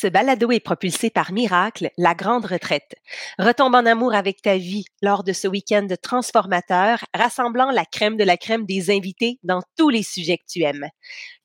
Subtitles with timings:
[0.00, 2.94] Ce balado est propulsé par Miracle, la grande retraite.
[3.36, 8.22] Retombe en amour avec ta vie lors de ce week-end transformateur rassemblant la crème de
[8.22, 10.86] la crème des invités dans tous les sujets que tu aimes.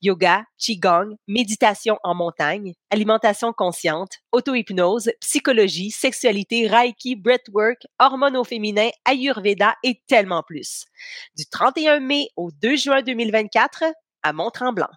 [0.02, 8.90] Yoga, Qigong, méditation en montagne, alimentation consciente, auto-hypnose, psychologie, sexualité, Reiki, breathwork, hormones au féminin,
[9.04, 10.84] Ayurveda et tellement plus.
[11.36, 13.82] Du 31 mai au 2 juin 2024
[14.22, 14.90] à Mont-Tremblant.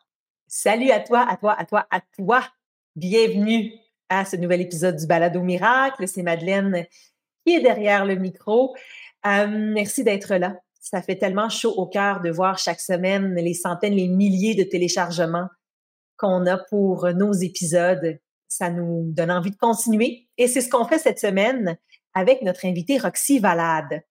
[0.45, 2.43] Salut à toi, à toi, à toi, à toi
[2.97, 3.73] Bienvenue
[4.09, 6.07] à ce nouvel épisode du Balado Miracle.
[6.07, 6.87] C'est Madeleine
[7.45, 8.75] qui est derrière le micro.
[9.27, 10.57] Euh, merci d'être là.
[10.81, 14.63] Ça fait tellement chaud au cœur de voir chaque semaine les centaines, les milliers de
[14.63, 15.47] téléchargements
[16.17, 18.17] qu'on a pour nos épisodes.
[18.47, 20.27] Ça nous donne envie de continuer.
[20.39, 21.77] Et c'est ce qu'on fait cette semaine
[22.15, 24.01] avec notre invitée Roxy Valade.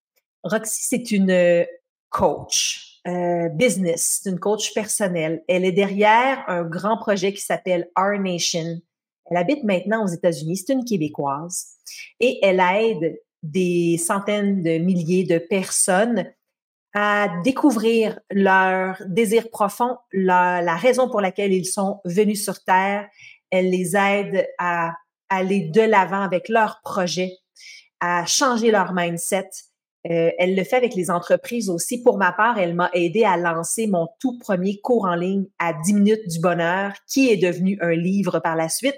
[0.44, 1.66] Roxy, c'est une
[2.08, 5.44] coach euh, business, c'est une coach personnelle.
[5.48, 8.80] Elle est derrière un grand projet qui s'appelle Our Nation.
[9.26, 11.66] Elle habite maintenant aux États-Unis, c'est une Québécoise
[12.20, 16.32] et elle aide des centaines de milliers de personnes
[16.94, 23.08] à découvrir leur désir profond, la raison pour laquelle ils sont venus sur Terre.
[23.50, 24.94] Elle les aide à
[25.28, 27.32] aller de l'avant avec leur projet,
[28.00, 29.50] à changer leur mindset,
[30.10, 32.02] euh, elle le fait avec les entreprises aussi.
[32.02, 35.72] Pour ma part, elle m'a aidé à lancer mon tout premier cours en ligne à
[35.72, 38.96] 10 minutes du bonheur, qui est devenu un livre par la suite.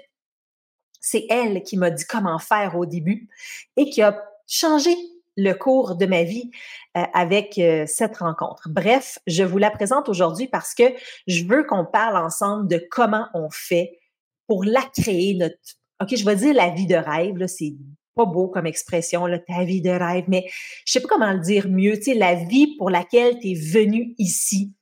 [1.01, 3.29] C'est elle qui m'a dit comment faire au début
[3.77, 4.95] et qui a changé
[5.37, 6.51] le cours de ma vie
[6.97, 8.67] euh, avec euh, cette rencontre.
[8.69, 10.83] Bref, je vous la présente aujourd'hui parce que
[11.27, 13.99] je veux qu'on parle ensemble de comment on fait
[14.47, 15.55] pour la créer, notre,
[16.01, 17.73] OK, je vais dire la vie de rêve, c'est
[18.19, 20.43] pas beau comme expression, ta vie de rêve, mais
[20.85, 23.53] je sais pas comment le dire mieux, tu sais, la vie pour laquelle tu es
[23.53, 24.73] venu ici.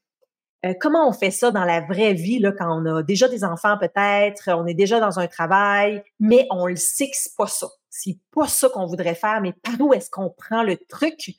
[0.66, 3.44] Euh, comment on fait ça dans la vraie vie, là, quand on a déjà des
[3.44, 7.46] enfants peut-être, on est déjà dans un travail, mais on le sait que c'est pas
[7.46, 7.68] ça.
[7.92, 11.36] C'est pas ça qu'on voudrait faire, mais par où est-ce qu'on prend le truc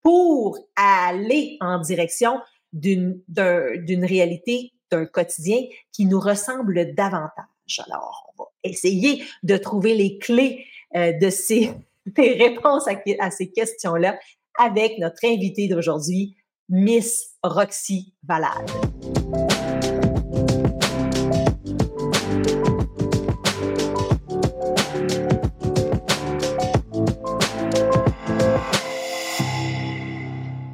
[0.00, 2.40] pour aller en direction
[2.72, 5.58] d'une, d'une réalité, d'un quotidien
[5.90, 7.82] qui nous ressemble davantage?
[7.86, 10.66] Alors, on va essayer de trouver les clés
[10.96, 11.72] euh, de ces
[12.16, 14.18] réponses à, ces questions-là
[14.58, 16.36] avec notre invitée d'aujourd'hui,
[16.68, 18.70] Miss Roxy Valade.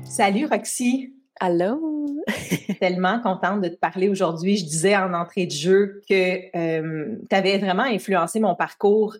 [0.05, 1.15] Salut Roxy.
[1.39, 2.17] Allô?
[2.81, 4.56] Tellement contente de te parler aujourd'hui.
[4.56, 9.17] Je disais en entrée de jeu que euh, tu avais vraiment influencé mon parcours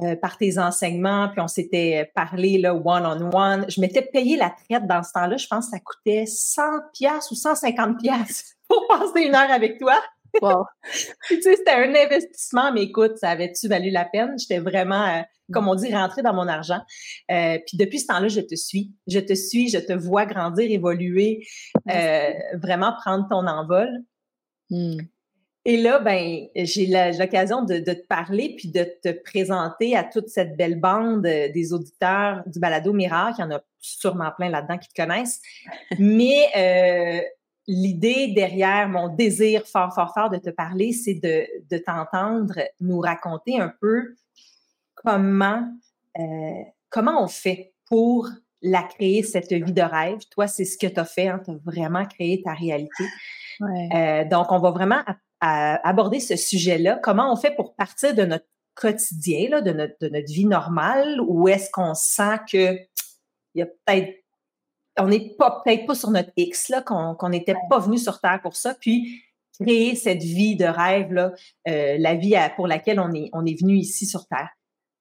[0.00, 3.66] euh, par tes enseignements, puis on s'était parlé là one-on-one.
[3.68, 5.36] Je m'étais payé la traite dans ce temps-là.
[5.36, 6.62] Je pense que ça coûtait 100
[6.94, 10.00] pièces ou 150 pièces pour passer une heure avec toi.
[10.40, 10.64] Wow.
[11.28, 14.38] tu sais, c'était un investissement, mais écoute, ça avait-tu valu la peine?
[14.38, 15.20] J'étais vraiment, euh,
[15.52, 16.80] comme on dit, rentrée dans mon argent.
[17.30, 18.94] Euh, puis depuis ce temps-là, je te suis.
[19.06, 21.46] Je te suis, je te vois grandir, évoluer,
[21.84, 23.90] vraiment prendre ton envol.
[24.70, 25.00] Hmm.
[25.64, 30.56] Et là, ben, j'ai l'occasion de, te parler puis de te présenter à toute cette
[30.56, 33.36] belle bande euh, des auditeurs du balado Miracle.
[33.38, 35.40] Il y en a sûrement plein là-dedans qui te connaissent.
[36.00, 37.20] Mais euh,
[37.68, 42.98] l'idée derrière mon désir fort, fort, fort de te parler, c'est de, de t'entendre nous
[42.98, 44.16] raconter un peu
[44.96, 45.68] comment,
[46.18, 48.28] euh, comment on fait pour
[48.62, 50.18] la créer, cette vie de rêve.
[50.30, 51.28] Toi, c'est ce que tu as fait.
[51.28, 53.04] Hein, tu as vraiment créé ta réalité.
[53.60, 54.24] Ouais.
[54.24, 55.02] donc, on va vraiment
[55.42, 57.00] à aborder ce sujet-là.
[57.02, 61.20] Comment on fait pour partir de notre quotidien, là, de, notre, de notre vie normale,
[61.26, 62.78] ou est-ce qu'on sent que
[63.54, 64.14] il y a peut-être
[64.98, 68.40] on n'est pas peut-être pas sur notre X, là, qu'on n'était pas venu sur Terre
[68.42, 69.22] pour ça, puis
[69.60, 71.32] créer cette vie de rêve, là,
[71.68, 74.50] euh, la vie pour laquelle on est, on est venu ici sur Terre?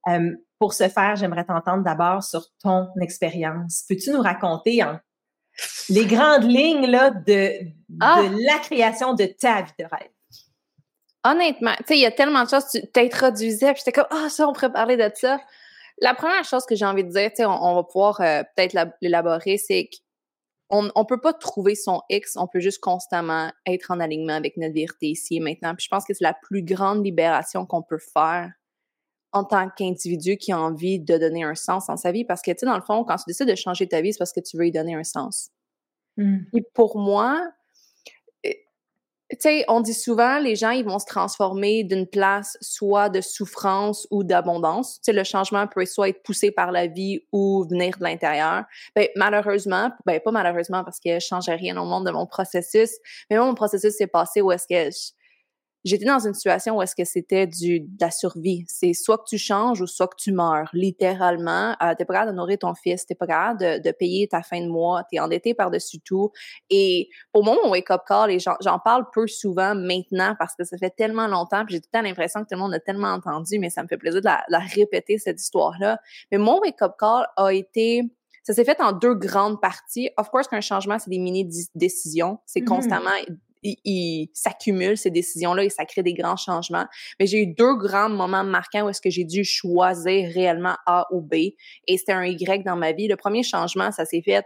[0.07, 3.83] Euh, pour ce faire, j'aimerais t'entendre d'abord sur ton expérience.
[3.87, 4.97] Peux-tu nous raconter en
[5.89, 7.51] les grandes lignes là, de,
[7.99, 8.21] ah!
[8.23, 10.09] de la création de ta vie de rêve?
[11.23, 14.27] Honnêtement, tu sais, il y a tellement de choses, tu t'introduisais, puis j'étais comme, ah,
[14.29, 15.39] ça, on pourrait parler de ça.
[15.99, 18.75] La première chose que j'ai envie de dire, tu sais, on, va pouvoir euh, peut-être
[19.01, 19.89] l'élaborer, c'est
[20.69, 24.57] qu'on on peut pas trouver son X, on peut juste constamment être en alignement avec
[24.57, 25.75] notre vérité ici et maintenant.
[25.75, 28.51] Puis je pense que c'est la plus grande libération qu'on peut faire
[29.31, 32.25] en tant qu'individu qui a envie de donner un sens dans sa vie.
[32.25, 34.19] Parce que, tu sais, dans le fond, quand tu décides de changer ta vie, c'est
[34.19, 35.51] parce que tu veux y donner un sens.
[36.17, 36.39] Mmh.
[36.53, 37.41] Et pour moi,
[39.31, 43.21] tu sais, on dit souvent, les gens, ils vont se transformer d'une place soit de
[43.21, 44.95] souffrance ou d'abondance.
[44.95, 48.65] Tu sais, le changement peut soit être poussé par la vie ou venir de l'intérieur.
[48.95, 52.91] Ben, malheureusement, ben, pas malheureusement parce que je changeais rien au monde de mon processus,
[53.29, 54.91] mais moi, mon processus s'est passé où est-ce que
[55.83, 58.65] j'étais dans une situation où est-ce que c'était du de la survie.
[58.67, 61.75] C'est soit que tu changes ou soit que tu meurs, littéralement.
[61.81, 64.41] Euh, t'es pas capable de nourrir ton fils, t'es pas capable de, de payer ta
[64.41, 66.31] fin de mois, t'es endetté par-dessus tout.
[66.69, 70.77] Et pour moi, mon wake-up call, et j'en parle peu souvent maintenant parce que ça
[70.77, 73.13] fait tellement longtemps, puis j'ai tout le temps l'impression que tout le monde a tellement
[73.13, 75.99] entendu, mais ça me fait plaisir de la, la répéter, cette histoire-là.
[76.31, 78.03] Mais mon wake-up call a été
[78.43, 80.09] ça s'est fait en deux grandes parties.
[80.17, 82.39] Of course qu'un changement, c'est des mini-décisions.
[82.47, 82.65] C'est mm-hmm.
[82.65, 83.11] constamment
[83.63, 86.85] il, s'accumule ces décisions-là et ça crée des grands changements.
[87.19, 91.07] Mais j'ai eu deux grands moments marquants où est-ce que j'ai dû choisir réellement A
[91.11, 91.33] ou B
[91.87, 93.07] et c'était un Y dans ma vie.
[93.07, 94.43] Le premier changement, ça s'est fait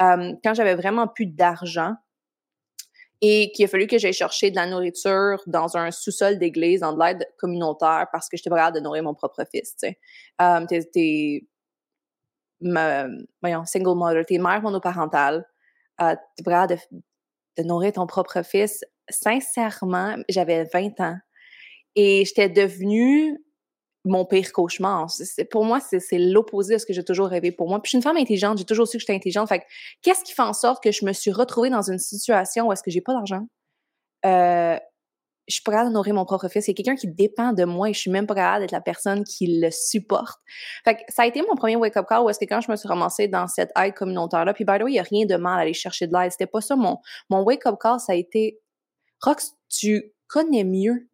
[0.00, 1.94] euh, quand j'avais vraiment plus d'argent
[3.20, 6.92] et qu'il a fallu que j'aille chercher de la nourriture dans un sous-sol d'église, dans
[6.92, 9.74] de l'aide communautaire parce que j'étais pas de nourrir mon propre fils.
[9.76, 9.98] Tu sais.
[10.40, 11.44] Euh, t'es,
[12.60, 15.44] voyons, single mother, t'es mère monoparentale,
[16.00, 16.76] euh, t'es pas de
[17.58, 21.16] de nourrir ton propre fils, sincèrement, j'avais 20 ans
[21.96, 23.38] et j'étais devenue
[24.04, 25.08] mon pire cauchemar.
[25.50, 27.82] pour moi, c'est l'opposé de ce que j'ai toujours rêvé pour moi.
[27.82, 29.48] Puis je suis une femme intelligente, j'ai toujours su que j'étais intelligente.
[29.48, 29.64] Fait
[30.02, 32.82] qu'est-ce qui fait en sorte que je me suis retrouvée dans une situation où est-ce
[32.82, 33.46] que j'ai pas d'argent?
[34.24, 34.78] Euh,
[35.48, 36.66] je suis pas capable de nourrir mon propre fils.
[36.66, 39.24] C'est quelqu'un qui dépend de moi et je suis même pas capable d'être la personne
[39.24, 40.40] qui le supporte.
[40.84, 43.28] Ça a été mon premier wake-up call où est-ce que quand je me suis ramassée
[43.28, 45.62] dans cette aide communautaire-là, puis by the way, il n'y a rien de mal à
[45.62, 46.32] aller chercher de l'aide.
[46.32, 46.98] C'était pas ça mon,
[47.30, 48.60] mon wake-up call, ça a été
[49.22, 51.08] Rox, tu connais mieux.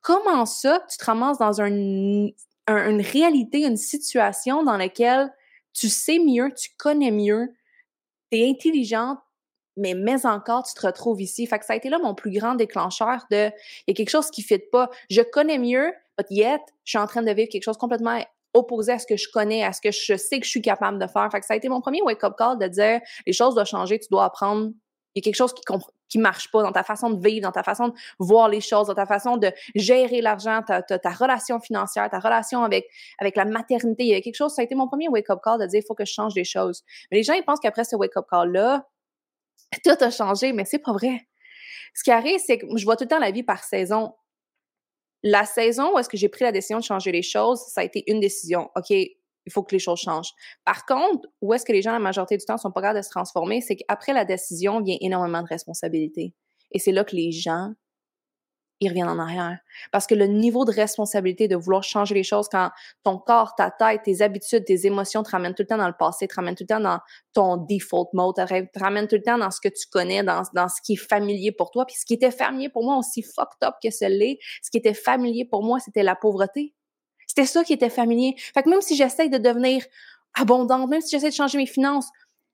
[0.00, 5.30] Comment ça, tu te ramasses dans un, une réalité, une situation dans laquelle
[5.74, 7.54] tu sais mieux, tu connais mieux,
[8.30, 9.18] tu es intelligente,
[9.78, 11.46] mais mais encore, tu te retrouves ici.
[11.46, 13.46] Fait que ça a été là mon plus grand déclencheur de,
[13.86, 14.90] il y a quelque chose qui ne fit pas.
[15.10, 18.20] Je connais mieux, but yet, je suis en train de vivre quelque chose complètement
[18.54, 20.98] opposé à ce que je connais, à ce que je sais que je suis capable
[20.98, 21.28] de faire.
[21.30, 23.98] Fait que ça a été mon premier wake-up call de dire, les choses doivent changer,
[23.98, 24.70] tu dois apprendre.
[25.14, 25.62] Il y a quelque chose qui
[26.08, 28.86] qui marche pas dans ta façon de vivre, dans ta façon de voir les choses,
[28.86, 32.88] dans ta façon de gérer l'argent, ta, relation financière, ta relation avec,
[33.18, 34.04] avec la maternité.
[34.04, 35.86] Il y a quelque chose, ça a été mon premier wake-up call de dire, il
[35.86, 36.82] faut que je change des choses.
[37.10, 38.86] Mais les gens, ils pensent qu'après ce wake-up call-là,
[39.84, 41.28] tout a changé, mais c'est pas vrai.
[41.94, 44.14] Ce qui arrive, c'est que je vois tout le temps la vie par saison.
[45.22, 47.84] La saison où est-ce que j'ai pris la décision de changer les choses, ça a
[47.84, 48.70] été une décision.
[48.76, 50.32] OK, il faut que les choses changent.
[50.64, 53.04] Par contre, où est-ce que les gens, la majorité du temps, sont pas capables de
[53.04, 56.34] se transformer, c'est qu'après la décision vient énormément de responsabilité.
[56.70, 57.72] Et c'est là que les gens
[58.80, 59.58] ils reviennent en arrière.
[59.90, 62.70] Parce que le niveau de responsabilité de vouloir changer les choses quand
[63.02, 65.96] ton corps, ta tête, tes habitudes, tes émotions te ramènent tout le temps dans le
[65.98, 67.00] passé, te ramènent tout le temps dans
[67.32, 70.80] ton default mode, te ramènent tout le temps dans ce que tu connais, dans, ce
[70.82, 71.86] qui est familier pour toi.
[71.86, 74.78] Puis ce qui était familier pour moi, aussi fucked up que ce l'est, ce qui
[74.78, 76.74] était familier pour moi, c'était la pauvreté.
[77.26, 78.34] C'était ça qui était familier.
[78.54, 79.84] Fait que même si j'essaie de devenir
[80.34, 82.08] abondante, même si j'essaie de changer mes finances,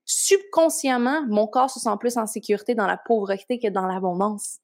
[0.05, 4.59] subconsciemment, mon corps se sent plus en sécurité dans la pauvreté que dans l'abondance.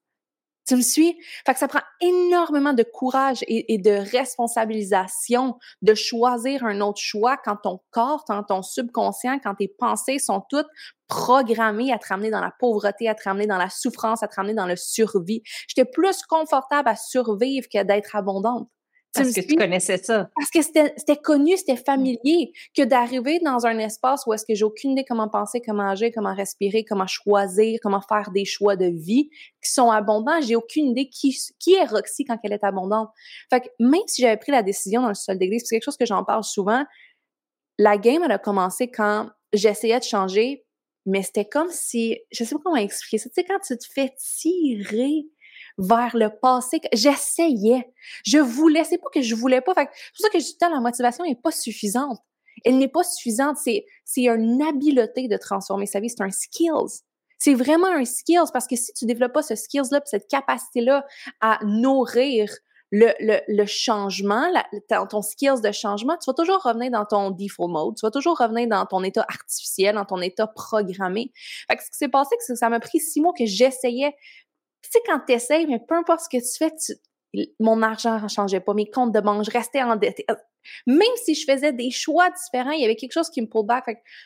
[0.67, 1.17] Tu me suis?
[1.45, 7.37] Fait que ça prend énormément de courage et, de responsabilisation de choisir un autre choix
[7.37, 10.67] quand ton corps, quand ton subconscient, quand tes pensées sont toutes
[11.07, 14.35] programmées à te ramener dans la pauvreté, à te ramener dans la souffrance, à te
[14.35, 15.41] ramener dans le survie.
[15.67, 18.69] J'étais plus confortable à survivre que d'être abondante.
[19.13, 20.29] Parce que tu connaissais ça.
[20.35, 24.63] Parce que c'était connu, c'était familier, que d'arriver dans un espace où est-ce que j'ai
[24.63, 28.85] aucune idée comment penser, comment agir, comment respirer, comment choisir, comment faire des choix de
[28.85, 29.29] vie
[29.61, 30.39] qui sont abondants.
[30.41, 33.09] J'ai aucune idée qui, qui est Roxy quand elle est abondante.
[33.49, 35.97] Fait que même si j'avais pris la décision dans le sol d'église, c'est quelque chose
[35.97, 36.85] que j'en parle souvent,
[37.77, 40.65] la game, elle a commencé quand j'essayais de changer,
[41.05, 43.85] mais c'était comme si, je sais pas comment expliquer ça, tu sais, quand tu te
[43.91, 45.25] fais tirer
[45.81, 46.79] vers le passé.
[46.93, 47.91] J'essayais.
[48.23, 48.83] Je voulais.
[48.83, 49.73] C'est pas que je voulais pas.
[49.75, 52.19] c'est pour ça que je dis la motivation n'est pas suffisante.
[52.63, 53.57] Elle n'est pas suffisante.
[53.57, 56.09] C'est, c'est une habileté de transformer sa vie.
[56.09, 57.01] C'est un skills.
[57.39, 61.05] C'est vraiment un skills parce que si tu développes pas ce skills-là, cette capacité-là
[61.41, 62.51] à nourrir
[62.91, 64.43] le, changement,
[65.09, 68.37] ton skills de changement, tu vas toujours revenir dans ton default mode, tu vas toujours
[68.37, 71.31] revenir dans ton état artificiel, dans ton état programmé.
[71.69, 74.13] Fait que ce qui s'est passé, c'est que ça m'a pris six mois que j'essayais
[74.81, 76.71] tu sais, quand tu essayes, mais peu importe ce que tu fais,
[77.59, 80.25] mon argent ne changeait pas, mes comptes de banque, je restais endettée.
[80.85, 83.65] Même si je faisais des choix différents, il y avait quelque chose qui me pull
[83.65, 83.85] back.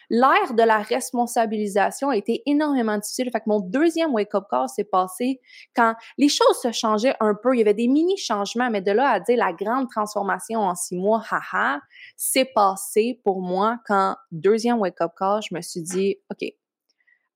[0.10, 3.30] L'ère de la responsabilisation a été énormément difficile.
[3.32, 5.40] Fait que mon deuxième wake-up call s'est passé
[5.76, 7.56] quand les choses se changeaient un peu.
[7.56, 10.98] Il y avait des mini-changements, mais de là à dire la grande transformation en six
[10.98, 11.80] mois, haha,
[12.18, 16.46] c'est passé pour moi quand deuxième wake-up call, je me suis dit, OK,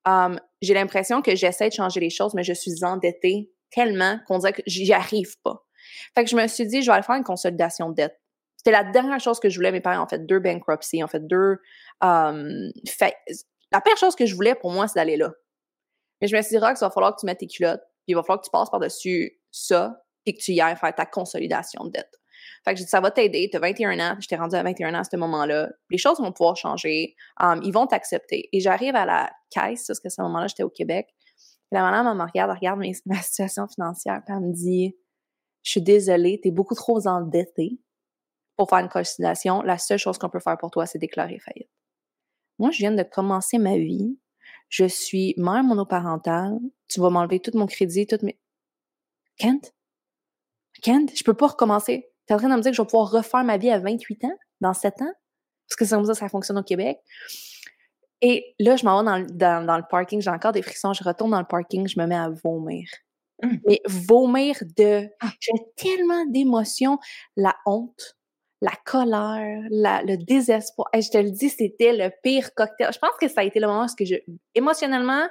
[0.06, 4.40] um, j'ai l'impression que j'essaie de changer les choses, mais je suis endettée tellement qu'on
[4.40, 5.64] dirait que j'y arrive pas.
[6.16, 8.20] Fait que je me suis dit, je vais aller faire une consolidation de dette.
[8.58, 9.72] C'était la dernière chose que je voulais.
[9.72, 11.60] Mes parents ont fait deux bankruptcies, ont fait deux.
[12.02, 13.16] Um, fait,
[13.72, 15.32] la pire chose que je voulais pour moi, c'est d'aller là.
[16.22, 18.10] Mais je me suis dit, Rox, il va falloir que tu mettes tes culottes, puis
[18.10, 21.06] il va falloir que tu passes par-dessus ça, puis que tu y ailles faire ta
[21.06, 22.19] consolidation de dette.
[22.66, 24.64] Fait que j'ai dit, ça va t'aider, tu as 21 ans, je t'ai rendu à
[24.64, 28.50] 21 ans à ce moment-là, les choses vont pouvoir changer, um, ils vont t'accepter.
[28.52, 31.08] Et j'arrive à la caisse, parce que à ce moment-là, j'étais au Québec,
[31.72, 34.96] la madame, me regarde, regarde ma situation financière, puis elle me dit,
[35.64, 37.80] je suis désolée, tu es beaucoup trop endetté
[38.56, 39.62] pour faire une consolidation.
[39.62, 41.70] La seule chose qu'on peut faire pour toi, c'est déclarer faillite.
[42.58, 44.20] Moi, je viens de commencer ma vie.
[44.68, 46.60] Je suis mère monoparentale.
[46.88, 48.40] Tu vas m'enlever tout mon crédit, toutes mes...
[49.38, 49.74] Kent?
[50.82, 52.12] Kent, je peux pas recommencer.
[52.30, 53.80] Tu es en train de me dire que je vais pouvoir refaire ma vie à
[53.80, 55.12] 28 ans, dans 7 ans?
[55.68, 57.00] Parce que c'est comme ça que ça fonctionne au Québec.
[58.22, 61.32] Et là, je m'en vais dans, dans, le parking, j'ai encore des frissons, je retourne
[61.32, 62.88] dans le parking, je me mets à vomir.
[63.42, 63.58] Hum.
[63.66, 65.10] Mais vomir de...
[65.22, 65.32] Ah.
[65.40, 67.00] J'ai tellement d'émotions,
[67.36, 68.16] la honte,
[68.62, 70.88] la colère, le désespoir.
[70.94, 72.92] Et je te le dis, c'était le pire cocktail.
[72.94, 74.16] Je pense que ça a été le moment où je,
[74.54, 75.28] émotionnellement,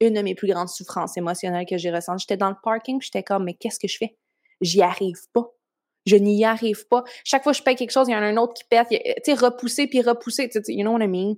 [0.00, 2.26] une de mes plus grandes souffrances émotionnelles que j'ai ressenties.
[2.28, 4.18] J'étais dans le parking, j'étais comme, mais qu'est-ce que je fais?
[4.60, 5.48] J'y arrive pas.
[6.06, 7.04] Je n'y arrive pas.
[7.24, 8.88] Chaque fois que je paye quelque chose, il y en a un autre qui pète.
[8.88, 10.50] Tu sais, repousser puis repousser.
[10.68, 11.36] You know what I mean?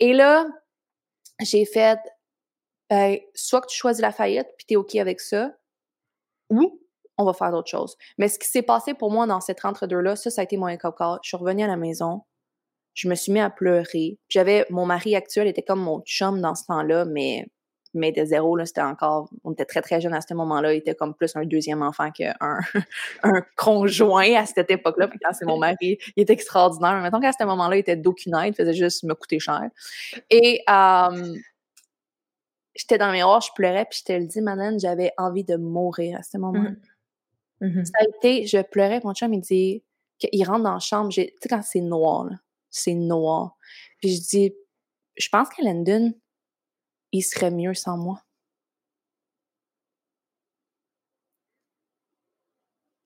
[0.00, 0.46] Et là,
[1.40, 1.98] j'ai fait,
[2.90, 5.52] ben, soit que tu choisis la faillite puis t'es OK avec ça,
[6.50, 6.80] ou
[7.18, 7.96] on va faire d'autres choses.
[8.18, 10.66] Mais ce qui s'est passé pour moi dans cette entre-deux-là, ça, ça a été mon
[10.66, 10.82] wake
[11.22, 12.22] Je suis revenue à la maison,
[12.94, 14.18] je me suis mis à pleurer.
[14.28, 17.46] J'avais, mon mari actuel était comme mon chum dans ce temps-là, mais,
[17.94, 20.72] mais de zéro, là, c'était encore, on était très, très jeunes à ce moment-là.
[20.74, 22.34] Il était comme plus un deuxième enfant qu'un
[23.22, 25.08] un conjoint à cette époque-là.
[25.08, 26.94] Puis quand c'est mon mari, il était extraordinaire.
[26.94, 29.68] Mais mettons qu'à ce moment-là, il était d'aucune aide, il faisait juste me coûter cher.
[30.30, 31.34] Et, euh,
[32.74, 35.56] j'étais dans le miroir, je pleurais, puis je te le dis, Madeleine, j'avais envie de
[35.56, 36.62] mourir à ce moment.
[36.62, 36.76] là mmh.
[37.60, 39.84] Mmh ça a été, je pleurais, mon chum, il dit,
[40.18, 42.28] qu'il rentre dans la chambre, tu sais, quand c'est noir,
[42.70, 43.56] c'est noir.
[43.98, 44.54] Puis je dis,
[45.16, 46.12] je pense qu'à London,
[47.12, 48.22] il serait mieux sans moi.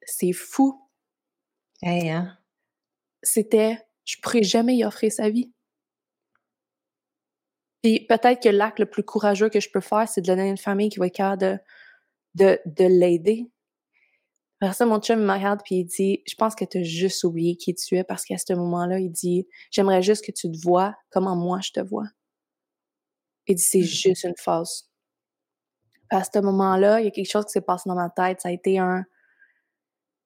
[0.06, 0.80] C'est fou.
[1.82, 2.38] Hey, hein?
[3.22, 5.52] C'était, je pourrais jamais y offrir sa vie.
[7.82, 10.46] Puis peut-être que l'acte le plus courageux que je peux faire, c'est de donner à
[10.46, 11.58] une famille qui va être capable de,
[12.34, 13.46] de, de l'aider.
[14.60, 17.24] Après ça, mon chum me regarde puis il dit Je pense que tu as juste
[17.24, 20.58] oublié qui tu es parce qu'à ce moment-là, il dit J'aimerais juste que tu te
[20.62, 22.06] vois comment moi je te vois.
[23.46, 23.82] Il dit C'est mmh.
[23.82, 24.88] juste une phase.
[26.10, 28.40] À ce moment-là, il y a quelque chose qui s'est passé dans ma tête.
[28.40, 29.04] Ça a été un.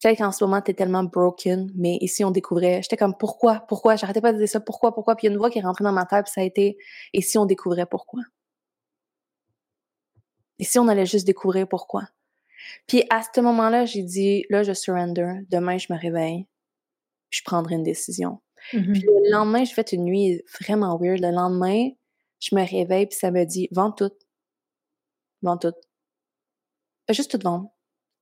[0.02, 2.82] Peut-être qu'en ce moment, t'es tellement broken, mais ici, on découvrait.
[2.82, 3.60] J'étais comme Pourquoi?
[3.68, 3.96] Pourquoi?
[3.96, 4.60] J'arrêtais pas de dire ça.
[4.60, 4.94] Pourquoi?
[4.94, 5.16] Pourquoi?
[5.16, 6.44] Puis il y a une voix qui est rentrée dans ma tête, puis ça a
[6.44, 6.78] été
[7.12, 8.22] Et si on découvrait pourquoi
[10.58, 12.04] Et si on allait juste découvrir pourquoi
[12.86, 15.40] puis à ce moment-là, j'ai dit, là, je surrender.
[15.48, 16.46] Demain, je me réveille.
[17.30, 18.40] je prendrai une décision.
[18.72, 18.92] Mm-hmm.
[18.92, 21.20] Puis le lendemain, j'ai fait une nuit vraiment weird.
[21.20, 21.90] Le lendemain,
[22.40, 24.10] je me réveille, puis ça me dit, vends tout.
[25.42, 25.74] Vends tout.
[27.06, 27.70] Fais juste tout vendre.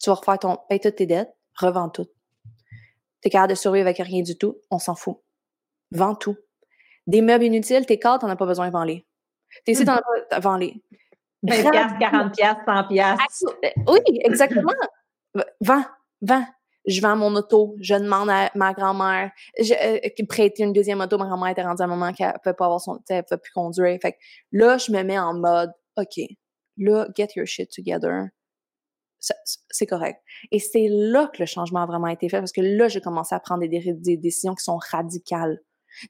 [0.00, 2.06] Tu vas refaire ton, paye toutes tes dettes, revends tout.
[3.20, 5.18] T'es capable de survivre avec rien du tout, on s'en fout.
[5.90, 6.36] Vends tout.
[7.06, 9.06] Des meubles inutiles, tes cartes, t'en as pas besoin, vends-les.
[9.64, 10.82] T'es ici, t'en as pas, vends-les.
[11.42, 13.46] 20 40 100
[13.86, 14.72] Oui, exactement.
[15.60, 15.84] Vends,
[16.20, 16.44] vends.
[16.88, 19.30] Je vends mon auto, je demande à ma grand-mère,
[19.60, 21.18] euh, prêter une deuxième auto.
[21.18, 23.36] Ma grand-mère était rendue à un moment qu'elle ne peut pas avoir son, elle peut
[23.36, 23.98] plus conduire.
[24.02, 24.16] Fait
[24.52, 26.20] là, je me mets en mode, OK,
[26.78, 28.28] là, get your shit together.
[29.70, 30.20] C'est correct.
[30.50, 33.34] Et c'est là que le changement a vraiment été fait parce que là, j'ai commencé
[33.34, 35.60] à prendre des décisions qui sont radicales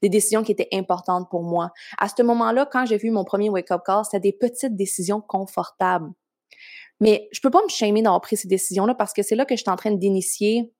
[0.03, 1.73] des décisions qui étaient importantes pour moi.
[1.99, 6.11] À ce moment-là, quand j'ai vu mon premier wake-up call, c'était des petites décisions confortables.
[7.01, 9.55] Mais je peux pas me shamer d'avoir pris ces décisions-là parce que c'est là que
[9.55, 10.73] je suis en train d'initier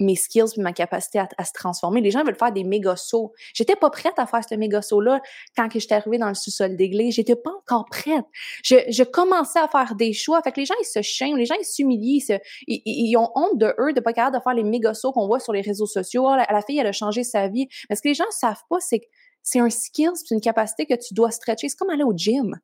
[0.00, 2.00] mes skills et ma capacité à, se transformer.
[2.00, 3.32] Les gens veulent faire des méga sauts.
[3.54, 5.20] J'étais pas prête à faire ce méga saut-là
[5.56, 7.14] quand j'étais arrivée dans le sous-sol d'église.
[7.14, 8.24] J'étais pas encore prête.
[8.62, 10.42] Je, je, commençais à faire des choix.
[10.42, 12.24] Fait que les gens, ils se shame, les gens, ils s'humilient,
[12.66, 15.26] ils, ils, ont honte de eux de pas capable de faire les méga sauts qu'on
[15.26, 16.26] voit sur les réseaux sociaux.
[16.26, 17.68] Oh, la, fille, elle a changé sa vie.
[17.88, 19.06] Mais ce que les gens savent pas, c'est que
[19.42, 21.68] c'est un skill, c'est une capacité que tu dois stretcher.
[21.68, 22.58] C'est comme aller au gym.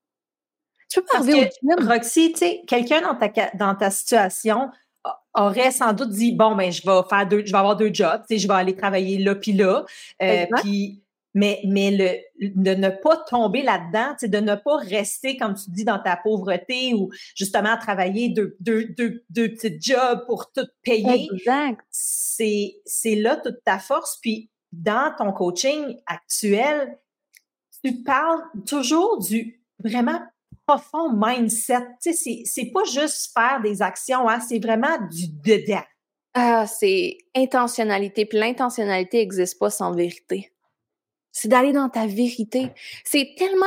[0.90, 1.88] Tu peux pas arriver au gym.
[1.88, 4.70] Roxy, tu sais, quelqu'un dans ta, dans ta situation,
[5.34, 8.20] aurait sans doute dit bon ben je vais faire deux je vais avoir deux jobs
[8.28, 9.84] tu sais je vais aller travailler là puis là
[10.22, 11.02] euh, puis
[11.34, 15.54] mais mais le de ne pas tomber là-dedans tu sais de ne pas rester comme
[15.54, 20.50] tu dis dans ta pauvreté ou justement travailler deux deux deux, deux petits jobs pour
[20.50, 21.80] tout payer exact.
[21.90, 24.18] c'est c'est là toute ta force.
[24.20, 26.98] Puis dans ton coaching actuel
[27.84, 30.20] tu parles toujours du vraiment
[30.70, 31.86] profond mindset.
[32.00, 35.82] C'est pas juste faire des actions, hein, c'est vraiment du dedans.
[36.34, 38.24] Ah, c'est intentionnalité.
[38.24, 40.52] Puis l'intentionnalité n'existe pas sans vérité.
[41.32, 42.70] C'est d'aller dans ta vérité.
[43.04, 43.66] C'est tellement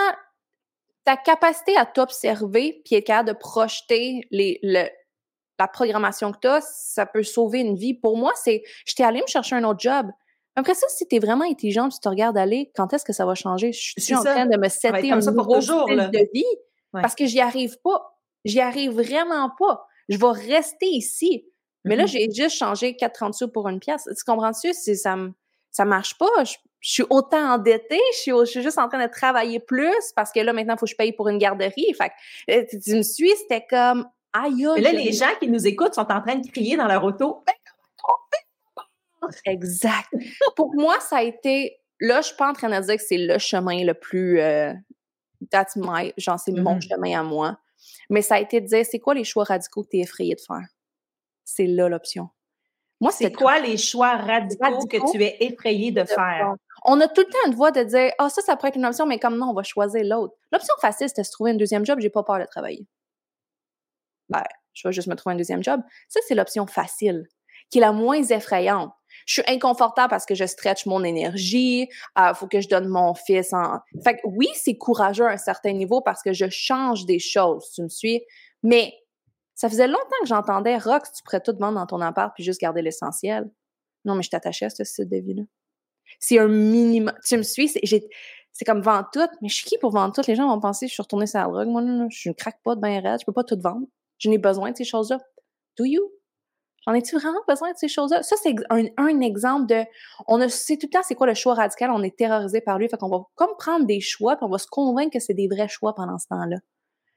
[1.04, 4.88] ta capacité à t'observer puis être capable de projeter les, le,
[5.60, 7.94] la programmation que tu as, ça peut sauver une vie.
[7.94, 10.08] Pour moi, c'est, j'étais allée me chercher un autre job.
[10.56, 13.26] Après ça, si tu es vraiment intelligent, tu te regardes aller, quand est-ce que ça
[13.26, 13.74] va changer?
[13.74, 16.46] Je suis en train de me setter un nouveau style de vie
[16.94, 18.20] parce que j'y arrive pas.
[18.46, 19.86] J'y arrive vraiment pas.
[20.10, 21.46] Je vais rester ici.
[21.86, 22.08] Mais là, mm-hmm.
[22.08, 24.04] j'ai juste changé 4,30 sous pour une pièce.
[24.06, 24.74] Tu comprends-tu?
[24.74, 25.18] Ça,
[25.72, 26.44] ça marche pas.
[26.44, 28.00] Je, suis autant endettée.
[28.14, 30.80] Je suis, je suis, juste en train de travailler plus parce que là, maintenant, il
[30.80, 31.94] faut que je paye pour une garderie.
[31.98, 35.66] Fait que, euh, tu me suis, c'était comme, aïe, Mais là, les gens qui nous
[35.66, 37.44] écoutent sont en train de crier dans leur auto.
[37.46, 37.54] Ben,
[39.46, 40.10] exact.
[40.56, 43.18] pour moi, ça a été, là, je suis pas en train de dire que c'est
[43.18, 44.74] le chemin le plus, euh,
[45.52, 46.90] that's my, genre, c'est mon mm-hmm.
[46.90, 47.58] chemin à moi.
[48.10, 50.36] Mais ça a été de dire, c'est quoi les choix radicaux que tu es effrayé
[50.36, 50.66] de faire?
[51.44, 52.30] C'est là l'option.
[53.02, 56.54] Moi, c'est quoi les choix radicaux, que tu es effrayé de, faire?
[56.86, 58.78] On a tout le temps une voix de dire, ah, oh, ça, ça pourrait être
[58.78, 60.34] une option, mais comme non, on va choisir l'autre.
[60.54, 62.88] L'option facile, c'était de se trouver un deuxième job, j'ai pas peur de travailler.
[64.30, 65.82] Ben, je vais juste me trouver un deuxième job.
[66.08, 67.28] Ça, c'est l'option facile,
[67.70, 68.94] qui est la moins effrayante.
[69.25, 71.88] Je suis inconfortable parce que je stretch mon énergie,
[72.18, 73.80] euh, faut que je donne mon fils en...
[74.03, 77.72] Fait que oui, c'est courageux à un certain niveau parce que je change des choses,
[77.74, 78.24] tu me suis,
[78.63, 78.94] mais
[79.56, 82.60] ça faisait longtemps que j'entendais Rox, tu pourrais tout vendre dans ton appart puis juste
[82.60, 83.50] garder l'essentiel.
[84.06, 85.44] Non, mais je t'attachais à ce style de vie-là.
[86.20, 87.13] C'est un minimum.
[87.25, 90.22] Tu me suis, c'est comme vendre tout, mais je suis qui pour vendre tout?
[90.27, 91.68] Les gens vont penser que je suis retournée sur la drogue.
[91.68, 93.88] Moi, non, je ne craque pas de bien raide, je peux pas tout vendre.
[94.18, 95.20] Je n'ai besoin de ces choses-là.
[95.77, 96.12] Do you?
[96.86, 98.24] J'en ai-tu vraiment besoin de ces choses-là?
[98.24, 99.84] Ça, c'est un, exemple de.
[100.28, 102.78] On a, sait tout le temps c'est quoi le choix radical, on est terrorisé par
[102.78, 102.90] lui.
[102.90, 105.48] Fait qu'on va comme prendre des choix, puis on va se convaincre que c'est des
[105.48, 106.58] vrais choix pendant ce temps-là.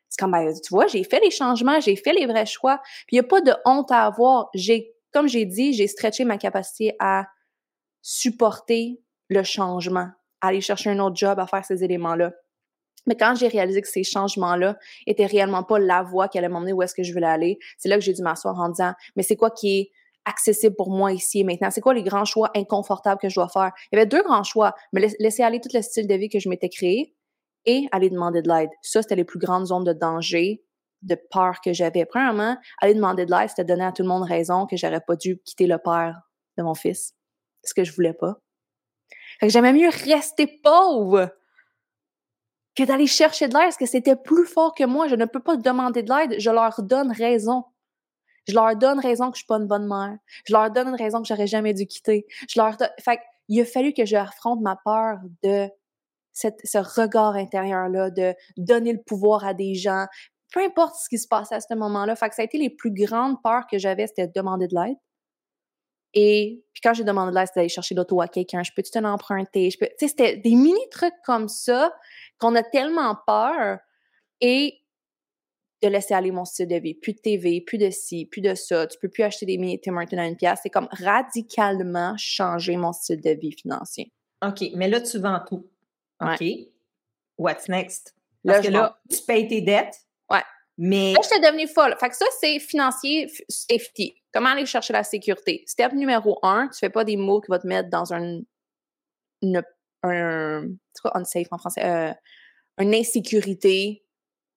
[0.09, 3.17] C'est comme, ben, tu vois, j'ai fait les changements, j'ai fait les vrais choix, puis
[3.17, 4.51] il n'y a pas de honte à avoir.
[4.55, 7.27] J'ai, comme j'ai dit, j'ai stretché ma capacité à
[8.03, 10.09] supporter le changement,
[10.41, 12.33] à aller chercher un autre job, à faire ces éléments-là.
[13.07, 16.73] Mais quand j'ai réalisé que ces changements-là étaient réellement pas la voie qui allait m'emmener
[16.73, 19.23] où est-ce que je voulais aller, c'est là que j'ai dû m'asseoir en disant, mais
[19.23, 19.91] c'est quoi qui est
[20.25, 21.71] accessible pour moi ici et maintenant?
[21.71, 23.73] C'est quoi les grands choix inconfortables que je dois faire?
[23.93, 24.75] Il y avait deux grands choix.
[24.93, 27.15] Me laisser aller tout le style de vie que je m'étais créé
[27.65, 28.71] et aller demander de l'aide.
[28.83, 30.63] Ça, c'était les plus grandes zones de danger,
[31.03, 32.05] de peur que j'avais.
[32.05, 35.17] Premièrement, aller demander de l'aide, c'était donner à tout le monde raison que j'aurais pas
[35.17, 36.21] dû quitter le père
[36.59, 37.15] de mon fils.
[37.65, 38.37] Ce que je voulais pas.
[39.41, 41.31] Fait que j'aimais mieux rester pauvre
[42.77, 45.09] que d'aller chercher de l'aide parce que c'était plus fort que moi?
[45.09, 46.39] Je ne peux pas demander de l'aide.
[46.39, 47.65] Je leur donne raison.
[48.47, 50.17] Je leur donne raison que je suis pas une bonne mère.
[50.45, 52.27] Je leur donne une raison que j'aurais jamais dû quitter.
[52.49, 52.91] Je leur donne...
[53.01, 55.69] Fait il a fallu que je affronte ma peur de
[56.33, 60.07] ce regard intérieur-là, de donner le pouvoir à des gens,
[60.53, 62.15] peu importe ce qui se passait à ce moment-là.
[62.17, 64.75] Fait que ça a été les plus grandes peurs que j'avais, c'était de demander de
[64.75, 64.97] l'aide.
[66.15, 68.63] Et puis quand j'ai demandé de l'aide, c'était d'aller chercher l'auto à quelqu'un.
[68.63, 69.71] Je peux-tu te l'emprunter?
[69.71, 69.89] Je peux...
[69.99, 71.93] Sais, c'était des mini-trucs comme ça
[72.39, 73.79] qu'on a tellement peur
[74.41, 74.79] et
[75.83, 76.95] de laisser aller mon style de vie.
[76.95, 78.87] Plus de TV, plus de ci, plus de ça.
[78.87, 80.61] Tu peux plus acheter des mini Tim Martin à une pièce.
[80.63, 84.13] C'est comme radicalement changer mon style de vie financier.
[84.45, 85.69] OK, mais là, tu vends tout.
[86.21, 86.45] OK.
[87.39, 88.15] What's next?
[88.45, 89.97] Parce que là, tu payes tes dettes.
[90.31, 90.43] Ouais.
[90.79, 91.13] Mais.
[91.13, 91.97] Là, je suis devenue folle.
[91.99, 94.15] Fait que ça, c'est financier, safety.
[94.33, 95.63] Comment aller chercher la sécurité?
[95.67, 98.41] Step numéro un, tu fais pas des mots qui vont te mettre dans un.
[99.43, 99.63] Une,
[100.09, 100.69] un.
[100.95, 101.85] C'est unsafe en français?
[101.85, 102.13] Euh,
[102.79, 104.03] une insécurité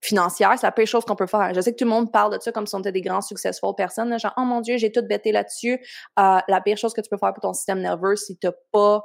[0.01, 1.53] financière, c'est la pire chose qu'on peut faire.
[1.53, 3.21] Je sais que tout le monde parle de ça comme si on était des grands
[3.21, 4.17] successful personnes.
[4.17, 5.73] genre, oh mon Dieu, j'ai tout bêté là-dessus.
[6.19, 8.53] Euh, la pire chose que tu peux faire pour ton système nerveux, si tu n'as
[8.71, 9.03] pas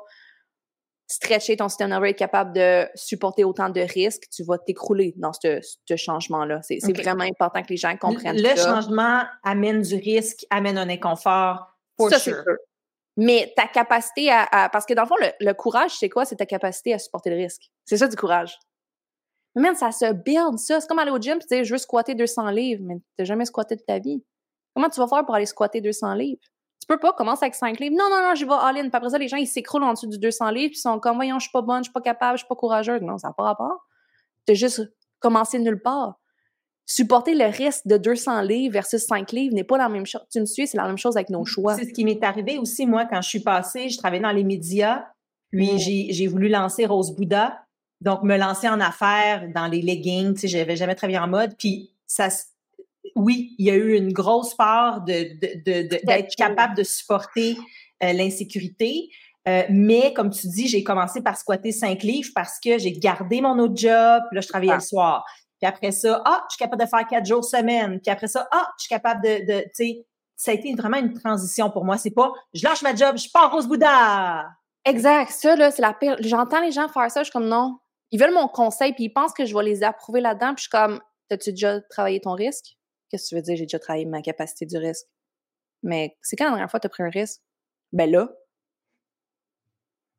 [1.07, 5.33] stretcher ton système nerveux est capable de supporter autant de risques, tu vas t'écrouler dans
[5.33, 5.61] ce,
[5.97, 6.61] changement-là.
[6.63, 8.71] C'est vraiment important que les gens comprennent le, ça.
[8.71, 11.67] Le changement amène du risque, amène un inconfort,
[11.99, 12.43] for ça, sure.
[13.17, 16.25] Mais ta capacité à, Parce que dans le fond, le, courage, c'est quoi?
[16.25, 17.71] C'est ta capacité à supporter le risque.
[17.85, 18.59] C'est ça du courage.
[19.55, 20.81] Mais même, ça se build, ça.
[20.81, 23.25] C'est comme aller au gym et dire, je veux squatter 200 livres, mais tu n'as
[23.25, 24.25] jamais squatté de ta vie.
[24.75, 26.41] Comment tu vas faire pour aller squatter 200 livres?
[26.81, 27.95] Tu peux pas commencer avec 5 livres.
[27.97, 28.89] Non, non, non, je vais all-in.
[28.93, 31.15] Après ça, les gens, ils s'écroulent en dessous du 200 livres, puis ils sont comme,
[31.17, 33.01] voyons, je suis pas bonne, je suis pas capable, je suis pas courageuse.
[33.01, 33.87] Non, ça n'a pas rapport.
[34.47, 34.83] Tu as juste
[35.21, 36.19] commencé nulle part.
[36.87, 40.21] Supporter le risque de 200 livres versus 5 livres n'est pas la même chose.
[40.31, 41.77] Tu me suis, c'est la même chose avec nos choix.
[41.77, 44.45] C'est ce qui m'est arrivé aussi, moi, quand je suis passée, je travaillais dans les
[44.45, 45.07] médias,
[45.51, 47.61] puis j'ai voulu lancer Rose Bouddha.
[48.01, 51.57] Donc, me lancer en affaires dans les leggings, tu sais, j'avais jamais travaillé en mode.
[51.59, 52.29] Puis, ça,
[53.17, 55.39] oui, il y a eu une grosse part de,
[56.05, 57.57] d'être capable de supporter
[58.03, 59.09] euh, l'insécurité.
[59.47, 63.41] Euh, mais comme tu dis, j'ai commencé par squatter cinq livres parce que j'ai gardé
[63.41, 65.25] mon autre job, puis là, je travaillais le soir.
[65.65, 67.99] Puis après ça, ah, je suis capable de faire quatre jours semaine.
[67.99, 71.15] Puis après ça, ah, je suis capable de, tu sais, ça a été vraiment une
[71.15, 71.97] transition pour moi.
[71.97, 74.45] C'est pas, je lâche ma job, je pars Rose Bouddha.
[74.85, 75.31] Exact.
[75.31, 76.17] Ça, là, c'est la pire.
[76.21, 77.79] J'entends les gens faire ça, je suis comme non.
[78.11, 80.63] Ils veulent mon conseil, puis ils pensent que je vais les approuver là-dedans, puis je
[80.65, 81.01] suis comme,
[81.31, 82.77] as-tu déjà travaillé ton risque?
[83.09, 85.07] Qu'est-ce que tu veux dire, j'ai déjà travaillé ma capacité du risque?
[85.83, 87.41] Mais c'est quand la dernière fois tu as pris un risque?
[87.91, 88.29] Ben là.